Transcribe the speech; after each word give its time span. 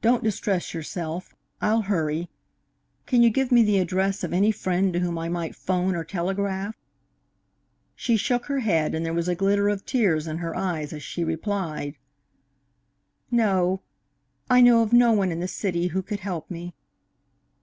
Don't 0.00 0.24
distress 0.24 0.72
yourself. 0.72 1.34
I'll 1.60 1.82
hurry. 1.82 2.30
Can 3.04 3.22
you 3.22 3.28
give 3.28 3.52
me 3.52 3.62
the 3.62 3.80
address 3.80 4.24
of 4.24 4.32
any 4.32 4.50
friend 4.50 4.94
to 4.94 5.00
whom 5.00 5.18
I 5.18 5.28
might 5.28 5.54
'phone 5.54 5.94
or 5.94 6.04
telegraph?" 6.04 6.74
She 7.94 8.16
shook 8.16 8.46
her 8.46 8.60
head 8.60 8.94
and 8.94 9.04
there 9.04 9.12
was 9.12 9.28
a 9.28 9.34
glitter 9.34 9.68
of 9.68 9.84
tears 9.84 10.26
in 10.26 10.38
her 10.38 10.56
eyes 10.56 10.94
as 10.94 11.02
she 11.02 11.22
replied: 11.22 11.98
"No, 13.30 13.82
I 14.48 14.62
know 14.62 14.80
of 14.82 14.94
no 14.94 15.12
one 15.12 15.30
in 15.30 15.40
the 15.40 15.48
city 15.48 15.88
who 15.88 16.00
could 16.02 16.20
help 16.20 16.50
me." 16.50 16.74